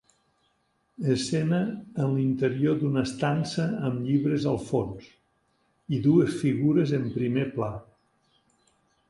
[1.15, 1.59] Escena
[2.05, 5.13] en l'interior d'una estança amb llibres al fons,
[5.99, 7.71] i dues figures en primer pla.